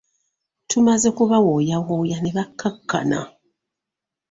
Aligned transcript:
Tumaze 0.69 1.09
kubawooyawooya 1.17 2.17
ne 2.21 2.31
bakkakkana. 2.35 3.19